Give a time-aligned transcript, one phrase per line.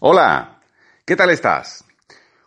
[0.00, 0.60] Hola,
[1.06, 1.82] ¿qué tal estás?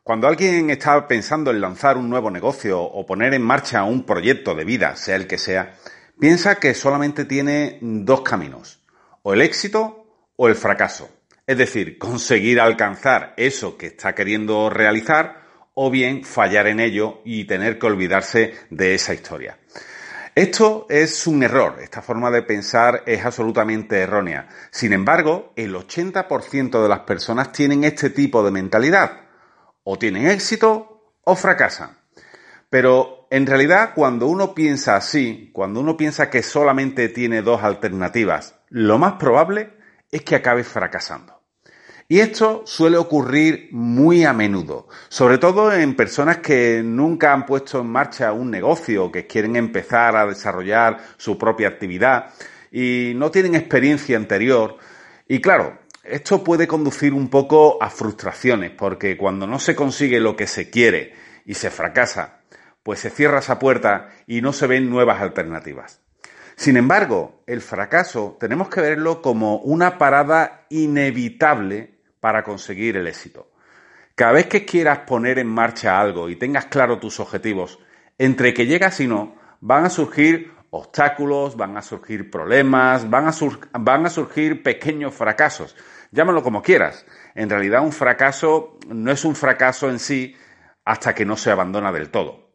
[0.04, 4.54] Cuando alguien está pensando en lanzar un nuevo negocio o poner en marcha un proyecto
[4.54, 5.76] de vida, sea el que sea,
[6.20, 8.84] piensa que solamente tiene dos caminos,
[9.24, 10.06] o el éxito
[10.36, 11.10] o el fracaso.
[11.48, 15.42] Es decir, conseguir alcanzar eso que está queriendo realizar
[15.74, 19.59] o bien fallar en ello y tener que olvidarse de esa historia.
[20.36, 24.48] Esto es un error, esta forma de pensar es absolutamente errónea.
[24.72, 29.22] Sin embargo, el 80% de las personas tienen este tipo de mentalidad.
[29.84, 31.98] O tienen éxito o fracasan.
[32.70, 38.60] Pero en realidad cuando uno piensa así, cuando uno piensa que solamente tiene dos alternativas,
[38.70, 39.74] lo más probable
[40.12, 41.39] es que acabe fracasando.
[42.12, 47.82] Y esto suele ocurrir muy a menudo, sobre todo en personas que nunca han puesto
[47.82, 52.34] en marcha un negocio, que quieren empezar a desarrollar su propia actividad
[52.72, 54.78] y no tienen experiencia anterior.
[55.28, 60.36] Y claro, esto puede conducir un poco a frustraciones, porque cuando no se consigue lo
[60.36, 61.14] que se quiere
[61.46, 62.40] y se fracasa,
[62.82, 66.02] pues se cierra esa puerta y no se ven nuevas alternativas.
[66.56, 73.52] Sin embargo, el fracaso tenemos que verlo como una parada inevitable para conseguir el éxito.
[74.16, 77.80] Cada vez que quieras poner en marcha algo y tengas claro tus objetivos,
[78.18, 83.32] entre que llegas y no, van a surgir obstáculos, van a surgir problemas, van a,
[83.80, 85.76] van a surgir pequeños fracasos.
[86.12, 87.06] Llámalo como quieras.
[87.34, 90.36] En realidad un fracaso no es un fracaso en sí
[90.84, 92.50] hasta que no se abandona del todo.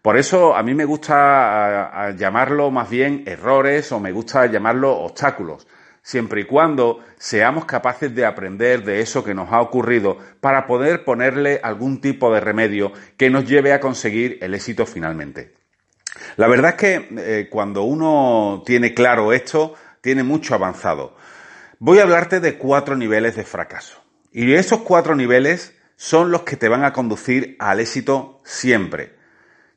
[0.00, 5.66] Por eso a mí me gusta llamarlo más bien errores o me gusta llamarlo obstáculos
[6.02, 11.04] siempre y cuando seamos capaces de aprender de eso que nos ha ocurrido para poder
[11.04, 15.54] ponerle algún tipo de remedio que nos lleve a conseguir el éxito finalmente.
[16.36, 21.16] La verdad es que eh, cuando uno tiene claro esto, tiene mucho avanzado.
[21.78, 24.02] Voy a hablarte de cuatro niveles de fracaso.
[24.32, 29.19] Y esos cuatro niveles son los que te van a conducir al éxito siempre.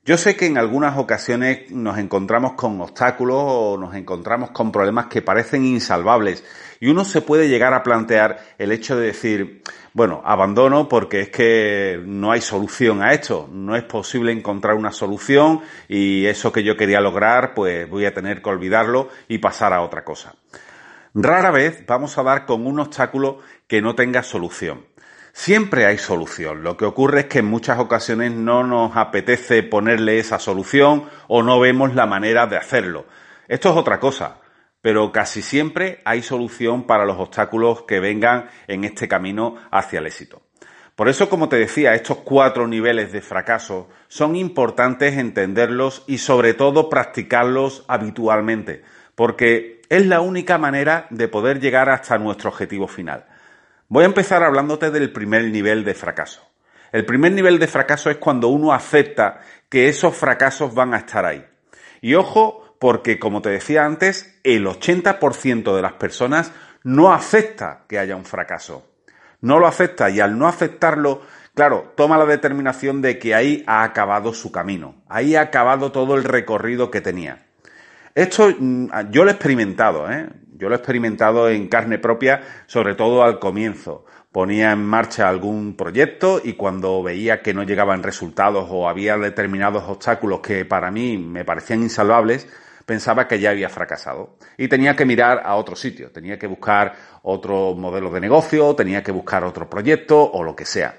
[0.06, 5.06] Yo sé que en algunas ocasiones nos encontramos con obstáculos o nos encontramos con problemas
[5.06, 6.44] que parecen insalvables
[6.82, 9.62] y uno se puede llegar a plantear el hecho de decir,
[9.94, 14.92] bueno, abandono porque es que no hay solución a esto, no es posible encontrar una
[14.92, 19.72] solución y eso que yo quería lograr pues voy a tener que olvidarlo y pasar
[19.72, 20.36] a otra cosa.
[21.14, 24.84] Rara vez vamos a dar con un obstáculo que no tenga solución.
[25.36, 26.62] Siempre hay solución.
[26.64, 31.42] Lo que ocurre es que en muchas ocasiones no nos apetece ponerle esa solución o
[31.42, 33.08] no vemos la manera de hacerlo.
[33.48, 34.38] Esto es otra cosa,
[34.82, 40.06] pero casi siempre hay solución para los obstáculos que vengan en este camino hacia el
[40.06, 40.44] éxito.
[40.96, 46.54] Por eso, como te decía, estos cuatro niveles de fracaso son importantes entenderlos y sobre
[46.54, 48.84] todo practicarlos habitualmente,
[49.16, 53.26] porque es la única manera de poder llegar hasta nuestro objetivo final.
[53.94, 56.42] Voy a empezar hablándote del primer nivel de fracaso.
[56.92, 61.28] El primer nivel de fracaso es cuando uno acepta que esos fracasos van a estar
[61.28, 61.46] ahí.
[62.02, 66.52] Y ojo, porque como te decía antes, el 80% de las personas
[66.82, 68.90] no acepta que haya un fracaso.
[69.42, 71.22] No lo acepta y al no aceptarlo,
[71.54, 76.16] claro, toma la determinación de que ahí ha acabado su camino, ahí ha acabado todo
[76.16, 77.46] el recorrido que tenía.
[78.16, 80.30] Esto mm, yo lo he experimentado, ¿eh?
[80.64, 84.06] Yo lo he experimentado en carne propia, sobre todo al comienzo.
[84.32, 89.84] Ponía en marcha algún proyecto y cuando veía que no llegaban resultados o había determinados
[89.90, 92.48] obstáculos que para mí me parecían insalvables,
[92.86, 96.94] pensaba que ya había fracasado y tenía que mirar a otro sitio, tenía que buscar
[97.24, 100.96] otro modelo de negocio, tenía que buscar otro proyecto o lo que sea.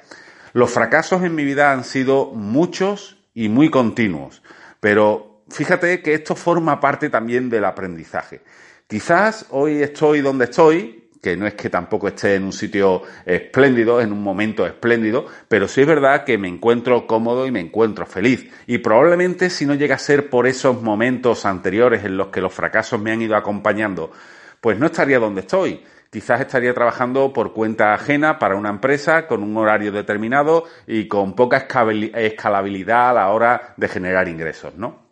[0.52, 4.42] Los fracasos en mi vida han sido muchos y muy continuos,
[4.80, 8.42] pero fíjate que esto forma parte también del aprendizaje.
[8.86, 13.98] Quizás hoy estoy donde estoy, que no es que tampoco esté en un sitio espléndido,
[14.02, 18.04] en un momento espléndido, pero sí es verdad que me encuentro cómodo y me encuentro
[18.04, 18.46] feliz.
[18.66, 22.52] Y probablemente si no llega a ser por esos momentos anteriores en los que los
[22.52, 24.12] fracasos me han ido acompañando,
[24.60, 25.82] pues no estaría donde estoy.
[26.10, 31.34] Quizás estaría trabajando por cuenta ajena para una empresa con un horario determinado y con
[31.34, 35.04] poca escalabilidad a la hora de generar ingresos, ¿no?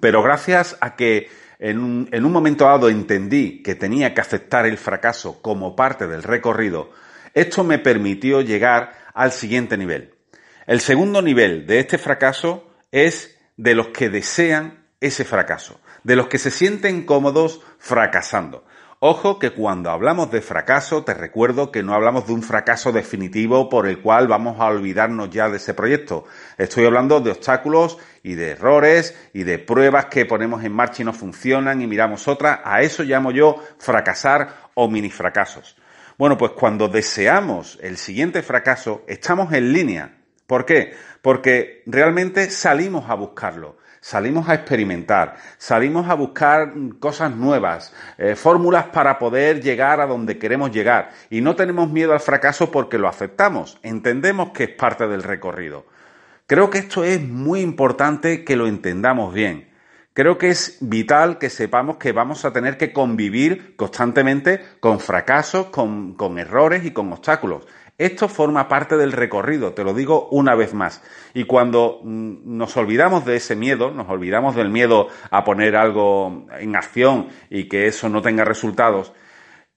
[0.00, 1.28] Pero gracias a que
[1.62, 1.78] en
[2.24, 6.90] un, momento dado entendí que tenía que aceptar el fracaso como parte del recorrido,
[7.34, 10.12] Esto me permitió llegar al siguiente nivel.
[10.66, 16.26] El segundo nivel de este fracaso es de los que desean ese fracaso, de los
[16.26, 18.64] que se sienten cómodos fracasando.
[19.04, 23.68] Ojo que cuando hablamos de fracaso, te recuerdo que no hablamos de un fracaso definitivo
[23.68, 26.24] por el cual vamos a olvidarnos ya de ese proyecto.
[26.56, 31.04] Estoy hablando de obstáculos y de errores y de pruebas que ponemos en marcha y
[31.04, 32.60] no funcionan y miramos otras.
[32.62, 35.76] A eso llamo yo fracasar o mini fracasos.
[36.16, 40.18] Bueno, pues cuando deseamos el siguiente fracaso, estamos en línea.
[40.46, 40.94] ¿Por qué?
[41.22, 48.86] Porque realmente salimos a buscarlo salimos a experimentar, salimos a buscar cosas nuevas, eh, fórmulas
[48.86, 51.12] para poder llegar a donde queremos llegar.
[51.30, 55.86] Y no tenemos miedo al fracaso porque lo aceptamos, entendemos que es parte del recorrido.
[56.46, 59.70] Creo que esto es muy importante que lo entendamos bien.
[60.14, 65.68] Creo que es vital que sepamos que vamos a tener que convivir constantemente con fracasos,
[65.68, 67.66] con, con errores y con obstáculos.
[68.02, 71.02] Esto forma parte del recorrido, te lo digo una vez más.
[71.34, 76.46] Y cuando mm, nos olvidamos de ese miedo, nos olvidamos del miedo a poner algo
[76.58, 79.12] en acción y que eso no tenga resultados,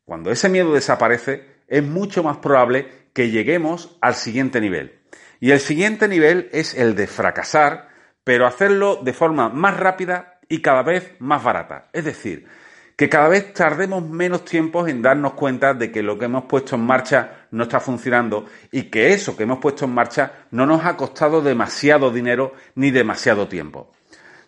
[0.06, 5.00] cuando ese miedo desaparece, es mucho más probable que lleguemos al siguiente nivel.
[5.40, 7.90] Y el siguiente nivel es el de fracasar,
[8.24, 11.90] pero hacerlo de forma más rápida y cada vez más barata.
[11.94, 12.48] Es decir,
[12.96, 16.76] que cada vez tardemos menos tiempo en darnos cuenta de que lo que hemos puesto
[16.76, 20.86] en marcha no está funcionando y que eso que hemos puesto en marcha no nos
[20.86, 23.92] ha costado demasiado dinero ni demasiado tiempo.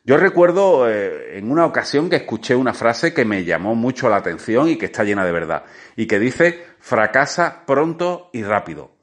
[0.04, 4.18] Yo recuerdo eh, en una ocasión que escuché una frase que me llamó mucho la
[4.18, 5.64] atención y que está llena de verdad
[5.96, 8.97] y que dice fracasa pronto y rápido.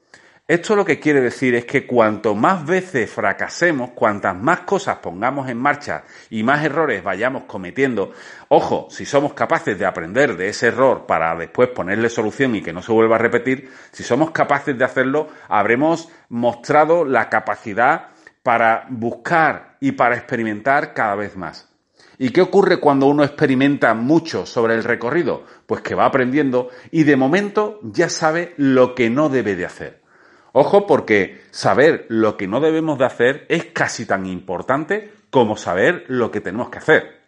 [0.47, 5.49] Esto lo que quiere decir es que cuanto más veces fracasemos, cuantas más cosas pongamos
[5.49, 8.11] en marcha y más errores vayamos cometiendo,
[8.49, 12.73] ojo, si somos capaces de aprender de ese error para después ponerle solución y que
[12.73, 18.09] no se vuelva a repetir, si somos capaces de hacerlo, habremos mostrado la capacidad
[18.43, 21.69] para buscar y para experimentar cada vez más.
[22.19, 25.43] ¿Y qué ocurre cuando uno experimenta mucho sobre el recorrido?
[25.65, 30.04] Pues que va aprendiendo y de momento ya sabe lo que no debe de hacer.
[30.57, 36.05] Ojo porque saber lo que no debemos de hacer es casi tan importante como saber
[36.07, 37.19] lo que tenemos que hacer.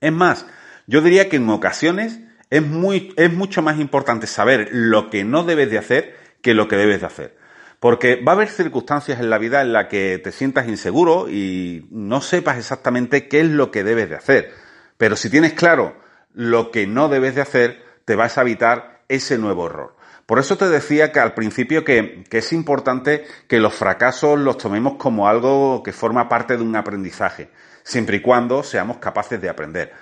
[0.00, 0.46] Es más,
[0.86, 5.44] yo diría que en ocasiones es, muy, es mucho más importante saber lo que no
[5.44, 7.36] debes de hacer que lo que debes de hacer.
[7.78, 11.86] Porque va a haber circunstancias en la vida en las que te sientas inseguro y
[11.90, 14.50] no sepas exactamente qué es lo que debes de hacer.
[14.96, 15.94] Pero si tienes claro
[16.32, 19.94] lo que no debes de hacer, te vas a evitar ese nuevo error.
[20.26, 24.94] Por eso te decía que al principio que, es importante que los fracasos los tomemos
[24.94, 27.50] como algo que forma parte de un aprendizaje,
[27.82, 29.92] siempre y cuando seamos capaces de aprender.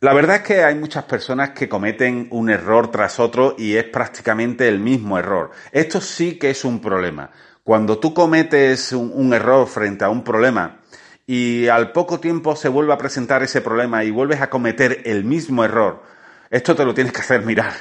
[0.00, 3.84] La verdad es que hay muchas personas que cometen un error tras otro y es
[3.84, 5.50] prácticamente el mismo error.
[5.72, 7.30] Esto sí que es un problema.
[7.64, 10.82] Cuando tú cometes un, error frente a un problema
[11.26, 15.24] y al poco tiempo se vuelve a presentar ese problema y vuelves a cometer el
[15.24, 16.04] mismo error,
[16.50, 17.72] esto te lo tienes que hacer mirar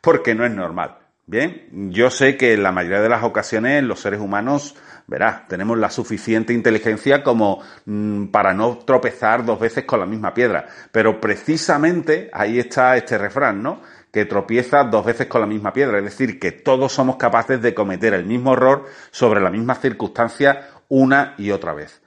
[0.00, 0.98] porque no es normal.
[1.30, 4.74] Bien, yo sé que en la mayoría de las ocasiones los seres humanos,
[5.06, 10.34] verás, tenemos la suficiente inteligencia como mm, para no tropezar dos veces con la misma
[10.34, 10.66] piedra.
[10.90, 13.80] Pero precisamente ahí está este refrán, ¿no?
[14.10, 15.98] Que tropieza dos veces con la misma piedra.
[15.98, 20.68] Es decir, que todos somos capaces de cometer el mismo error sobre la misma circunstancia
[20.88, 22.02] una y otra vez.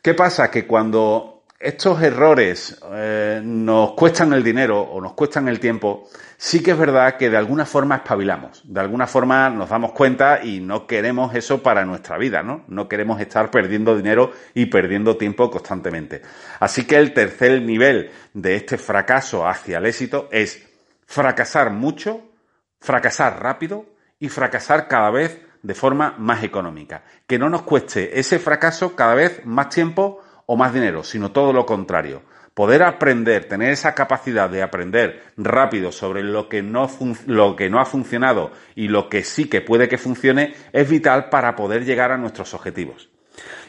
[0.00, 0.50] ¿Qué pasa?
[0.50, 6.62] Que cuando estos errores eh, nos cuestan el dinero o nos cuestan el tiempo, sí
[6.62, 10.60] que es verdad que de alguna forma espabilamos, de alguna forma nos damos cuenta y
[10.60, 12.64] no queremos eso para nuestra vida, ¿no?
[12.68, 16.20] No queremos estar perdiendo dinero y perdiendo tiempo constantemente.
[16.60, 20.68] Así que el tercer nivel de este fracaso hacia el éxito es
[21.06, 22.20] fracasar mucho,
[22.80, 23.86] fracasar rápido
[24.18, 27.02] y fracasar cada vez de forma más económica.
[27.26, 31.52] Que no nos cueste ese fracaso cada vez más tiempo o más dinero, sino todo
[31.52, 32.22] lo contrario.
[32.54, 36.88] Poder aprender, tener esa capacidad de aprender rápido sobre lo que, no
[37.26, 41.28] lo que no ha funcionado y lo que sí que puede que funcione es vital
[41.28, 43.10] para poder llegar a nuestros objetivos.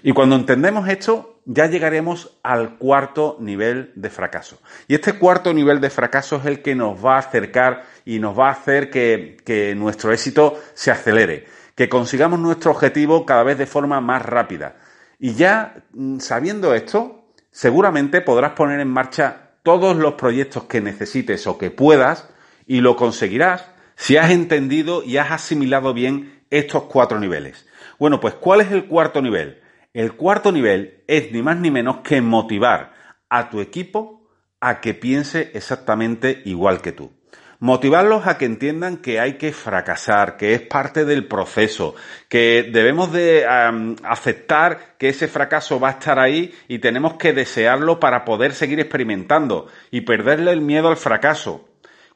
[0.04, 4.62] Y cuando entendemos esto, ya llegaremos al cuarto nivel de fracaso.
[4.88, 8.40] Y este cuarto nivel de fracaso es el que nos va a acercar y nos
[8.40, 13.58] va a hacer que, que nuestro éxito se acelere, que consigamos nuestro objetivo cada vez
[13.58, 14.78] de forma más rápida
[15.20, 21.48] y ya mm, sabiendo esto, seguramente podrás poner en marcha todos los proyectos que necesites
[21.48, 22.30] o que puedas
[22.66, 27.66] y lo conseguirás si has entendido y has asimilado bien estos cuatro niveles.
[28.00, 29.62] Bueno, pues ¿cuál es el cuarto nivel?
[29.94, 32.94] El cuarto nivel es ni más ni menos que motivar
[33.30, 37.12] a tu equipo a que piense exactamente igual que tú.
[37.60, 41.96] Motivarlos a que entiendan que hay que fracasar, que es parte del proceso,
[42.30, 43.48] que debemos de
[44.04, 48.80] aceptar que ese fracaso va a estar ahí y tenemos que desearlo para poder seguir
[48.80, 51.68] experimentando y perderle el miedo al fracaso.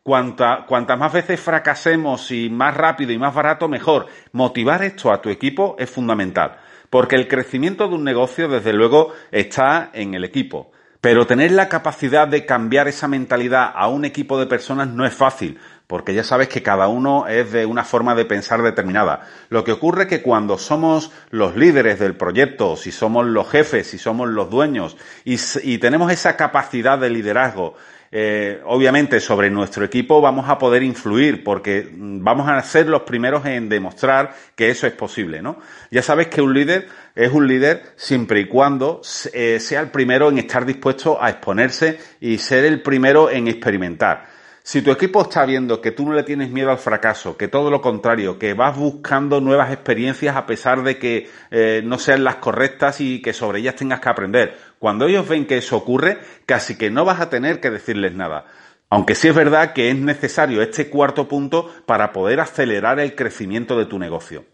[0.03, 4.05] Cuanta, cuantas más veces fracasemos y más rápido y más barato, mejor.
[4.33, 6.59] Motivar esto a tu equipo es fundamental,
[6.91, 10.71] porque el crecimiento de un negocio, desde luego, está en el equipo.
[11.01, 15.13] Pero tener la capacidad de cambiar esa mentalidad a un equipo de personas no es
[15.15, 19.27] fácil, porque ya sabes que cada uno es de una forma de pensar determinada.
[19.49, 23.87] Lo que ocurre es que cuando somos los líderes del proyecto, si somos los jefes,
[23.87, 27.75] si somos los dueños y, y tenemos esa capacidad de liderazgo,
[28.13, 33.45] eh, obviamente sobre nuestro equipo vamos a poder influir porque vamos a ser los primeros
[33.45, 35.59] en demostrar que eso es posible, ¿no?
[35.91, 39.01] Ya sabes que un líder es un líder siempre y cuando
[39.31, 44.30] eh, sea el primero en estar dispuesto a exponerse y ser el primero en experimentar.
[44.63, 47.71] Si tu equipo está viendo que tú no le tienes miedo al fracaso, que todo
[47.71, 52.35] lo contrario, que vas buscando nuevas experiencias a pesar de que eh, no sean las
[52.35, 56.77] correctas y que sobre ellas tengas que aprender, cuando ellos ven que eso ocurre, casi
[56.77, 58.45] que no vas a tener que decirles nada.
[58.91, 63.79] Aunque sí es verdad que es necesario este cuarto punto para poder acelerar el crecimiento
[63.79, 64.45] de tu negocio.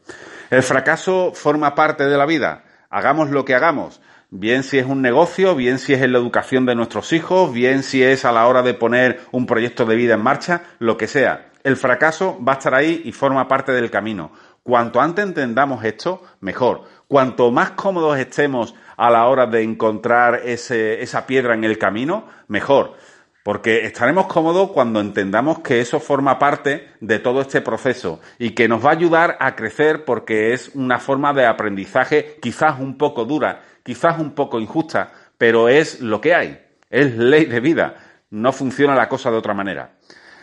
[0.50, 2.64] El fracaso forma parte de la vida.
[2.90, 6.66] Hagamos lo que hagamos bien si es un negocio, bien si es en la educación
[6.66, 10.16] de nuestros hijos, bien si es a la hora de poner un proyecto de vida
[10.16, 11.52] en marcha, lo que sea.
[11.64, 14.32] El fracaso va a estar ahí y forma parte del camino.
[14.64, 16.84] Cuanto antes entendamos esto, mejor.
[17.08, 22.96] Cuanto más cómodos estemos a la hora de encontrar esa piedra en el camino, mejor.
[23.44, 28.68] Porque estaremos cómodos cuando entendamos que eso forma parte de todo este proceso y que
[28.68, 33.24] nos va a ayudar a crecer porque es una forma de aprendizaje quizás un poco
[33.24, 37.96] dura, quizás un poco injusta, pero es lo que hay, es ley de vida,
[38.32, 39.94] no funciona la cosa de otra manera.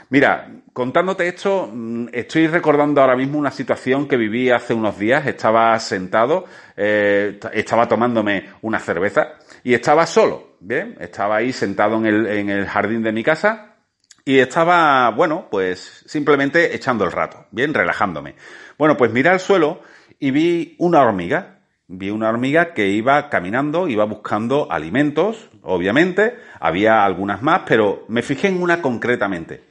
[0.09, 5.27] Mira, contándote esto, mm, estoy recordando ahora mismo una situación que viví hace unos días.
[5.27, 10.97] Estaba sentado, eh, estaba tomándome una cerveza y estaba solo, ¿bien?
[10.99, 13.77] Estaba ahí sentado en el, en el jardín de mi casa
[14.25, 17.75] y estaba, bueno, pues simplemente echando el rato, ¿bien?
[17.75, 18.37] Relajándome.
[18.79, 19.83] Bueno, pues miré al suelo
[20.19, 21.54] y vi una hormiga
[21.99, 28.23] vi una hormiga que iba caminando, iba buscando alimentos, obviamente, había algunas más, pero me
[28.23, 29.65] fijé en una concretamente.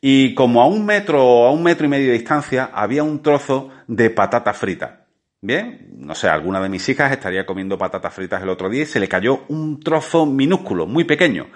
[0.00, 3.22] Y como a un metro o a un metro y medio de distancia había un
[3.22, 5.06] trozo de patata frita.
[5.40, 8.86] Bien, no sé, alguna de mis hijas estaría comiendo patatas fritas el otro día y
[8.86, 11.46] se le cayó un trozo minúsculo, muy pequeño.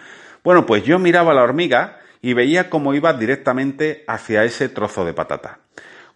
[0.45, 5.05] Bueno, pues yo miraba a la hormiga y veía cómo iba directamente hacia ese trozo
[5.05, 5.59] de patata.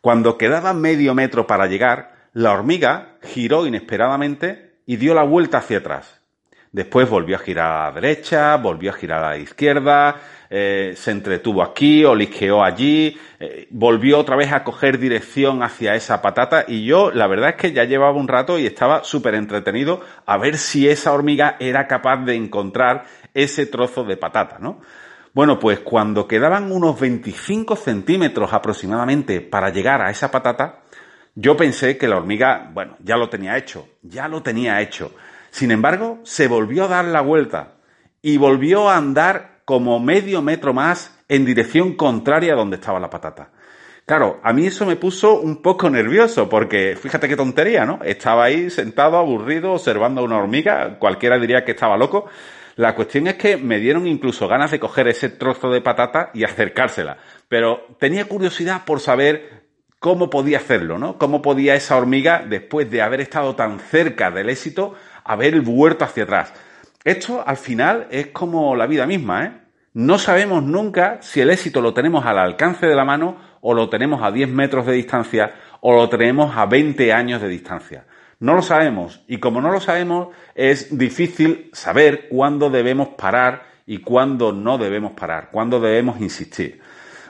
[0.00, 5.78] Cuando quedaba medio metro para llegar, la hormiga giró inesperadamente y dio la vuelta hacia
[5.78, 6.20] atrás.
[6.70, 10.16] Después volvió a girar a la derecha, volvió a girar a la izquierda,
[10.50, 16.20] eh, se entretuvo aquí, olisqueó allí, eh, volvió otra vez a coger dirección hacia esa
[16.20, 20.02] patata y yo la verdad es que ya llevaba un rato y estaba súper entretenido
[20.26, 24.82] a ver si esa hormiga era capaz de encontrar ese trozo de patata, ¿no?
[25.32, 30.82] Bueno, pues cuando quedaban unos 25 centímetros aproximadamente para llegar a esa patata,
[31.36, 35.12] yo pensé que la hormiga, bueno, ya lo tenía hecho, ya lo tenía hecho.
[35.50, 37.74] Sin embargo, se volvió a dar la vuelta
[38.22, 43.10] y volvió a andar como medio metro más en dirección contraria a donde estaba la
[43.10, 43.50] patata.
[44.06, 47.98] Claro, a mí eso me puso un poco nervioso porque fíjate qué tontería, ¿no?
[48.02, 52.30] Estaba ahí sentado, aburrido, observando a una hormiga, cualquiera diría que estaba loco.
[52.76, 56.44] La cuestión es que me dieron incluso ganas de coger ese trozo de patata y
[56.44, 57.18] acercársela.
[57.48, 59.55] Pero tenía curiosidad por saber
[60.06, 61.18] cómo podía hacerlo, ¿no?
[61.18, 64.94] Cómo podía esa hormiga, después de haber estado tan cerca del éxito,
[65.24, 66.52] haber vuelto hacia atrás.
[67.02, 69.52] Esto al final es como la vida misma, ¿eh?
[69.94, 73.88] No sabemos nunca si el éxito lo tenemos al alcance de la mano o lo
[73.88, 78.04] tenemos a 10 metros de distancia o lo tenemos a 20 años de distancia.
[78.38, 83.98] No lo sabemos y como no lo sabemos es difícil saber cuándo debemos parar y
[83.98, 86.80] cuándo no debemos parar, cuándo debemos insistir.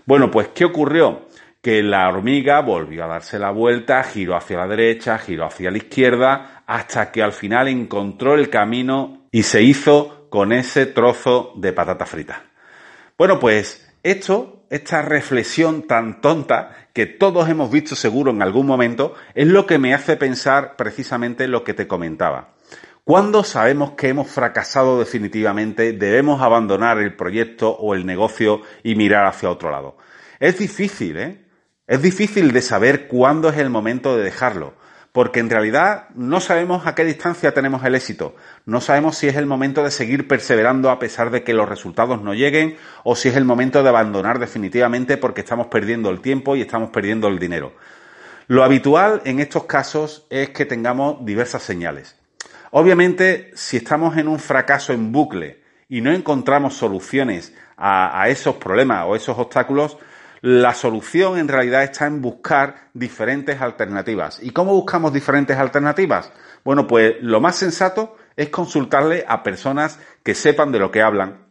[0.04, 1.25] Bueno, pues ¿qué ocurrió?
[1.66, 5.78] Que la hormiga volvió a darse la vuelta, giró hacia la derecha, giró hacia la
[5.78, 11.72] izquierda, hasta que al final encontró el camino y se hizo con ese trozo de
[11.72, 12.44] patata frita.
[13.18, 19.14] Bueno, pues esto, esta reflexión tan tonta que todos hemos visto seguro en algún momento,
[19.34, 22.54] es lo que me hace pensar precisamente lo que te comentaba.
[23.02, 29.26] Cuando sabemos que hemos fracasado definitivamente, debemos abandonar el proyecto o el negocio y mirar
[29.26, 29.96] hacia otro lado.
[30.38, 31.45] Es difícil, ¿eh?
[31.86, 34.74] Es difícil de saber cuándo es el momento de dejarlo,
[35.12, 39.36] porque en realidad no sabemos a qué distancia tenemos el éxito, no sabemos si es
[39.36, 43.28] el momento de seguir perseverando a pesar de que los resultados no lleguen o si
[43.28, 47.38] es el momento de abandonar definitivamente porque estamos perdiendo el tiempo y estamos perdiendo el
[47.38, 47.72] dinero.
[48.48, 52.16] Lo habitual en estos casos es que tengamos diversas señales.
[52.70, 59.04] Obviamente, si estamos en un fracaso en bucle y no encontramos soluciones a, esos problemas
[59.06, 59.98] o esos obstáculos,
[60.40, 64.40] la solución en realidad está en buscar diferentes alternativas.
[64.42, 66.32] ¿Y cómo buscamos diferentes alternativas?
[66.64, 71.46] Bueno, pues lo más sensato es consultarle a personas que sepan de lo que hablan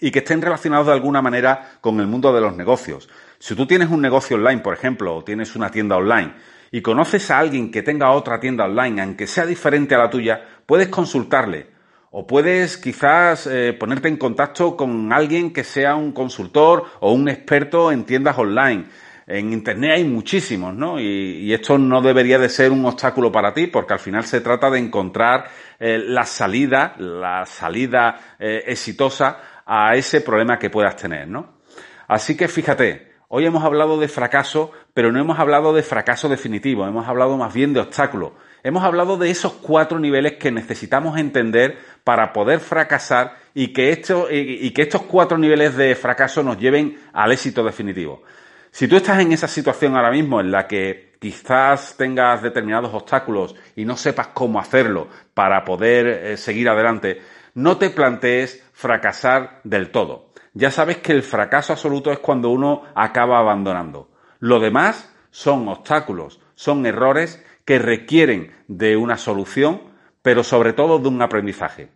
[0.00, 3.08] y que estén relacionados de alguna manera con el mundo de los negocios.
[3.38, 6.34] Si tú tienes un negocio online, por ejemplo, o tienes una tienda online
[6.70, 10.40] y conoces a alguien que tenga otra tienda online, aunque sea diferente a la tuya,
[10.66, 11.79] puedes consultarle
[12.10, 17.28] o puedes quizás eh, ponerte en contacto con alguien que sea un consultor o un
[17.28, 18.86] experto en tiendas online.
[19.26, 20.98] En Internet hay muchísimos, ¿no?
[20.98, 24.68] Y, esto no debería de ser un obstáculo para ti, porque al final se trata
[24.70, 25.44] de encontrar
[25.78, 31.60] eh, la salida, la salida eh, exitosa a ese problema que puedas tener, ¿no?
[32.08, 36.84] Así que fíjate, hoy hemos hablado de fracaso, pero no hemos hablado de fracaso definitivo,
[36.84, 38.32] hemos hablado más bien de obstáculos.
[38.62, 43.90] Hemos hablado de esos cuatro niveles que necesitamos entender para poder fracasar y que,
[44.30, 48.22] y que estos cuatro niveles de fracaso nos lleven al éxito definitivo.
[48.70, 53.54] Si tú estás en esa situación ahora mismo en la que quizás tengas determinados obstáculos
[53.76, 57.20] y no sepas cómo hacerlo para poder eh, seguir adelante,
[57.54, 60.30] no te plantees fracasar del todo.
[60.54, 64.08] Ya sabes que el fracaso absoluto es cuando uno acaba abandonando.
[64.38, 69.82] Lo demás son obstáculos, son errores que requieren de una solución,
[70.22, 71.88] pero sobre todo de un aprendizaje.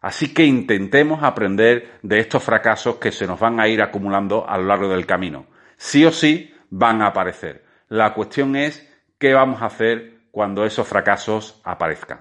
[0.00, 4.58] Así que intentemos aprender de estos fracasos que se nos van a ir acumulando a
[4.58, 5.46] lo largo del camino.
[5.76, 7.64] Sí o sí van a aparecer.
[7.88, 12.20] La cuestión es qué vamos a hacer cuando esos fracasos aparezcan.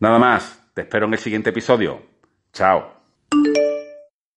[0.00, 2.02] Nada más, te espero en el siguiente episodio.
[2.52, 2.94] Chao.